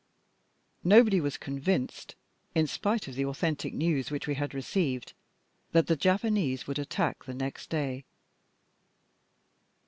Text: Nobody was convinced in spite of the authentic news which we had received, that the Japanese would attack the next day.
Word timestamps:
Nobody 0.83 1.21
was 1.21 1.37
convinced 1.37 2.15
in 2.55 2.65
spite 2.65 3.07
of 3.07 3.13
the 3.13 3.25
authentic 3.25 3.71
news 3.71 4.09
which 4.09 4.25
we 4.25 4.33
had 4.33 4.51
received, 4.51 5.13
that 5.73 5.85
the 5.85 5.95
Japanese 5.95 6.65
would 6.65 6.79
attack 6.79 7.25
the 7.25 7.35
next 7.35 7.69
day. 7.69 8.03